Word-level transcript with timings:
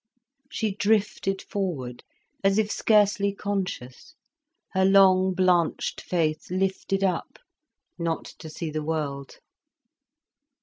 She 0.49 0.73
drifted 0.77 1.43
forward 1.43 2.03
as 2.43 2.57
if 2.57 2.71
scarcely 2.71 3.35
conscious, 3.35 4.15
her 4.71 4.83
long 4.83 5.35
blanched 5.35 6.01
face 6.01 6.49
lifted 6.49 7.03
up, 7.03 7.37
not 7.99 8.25
to 8.39 8.49
see 8.49 8.71
the 8.71 8.81
world. 8.81 9.37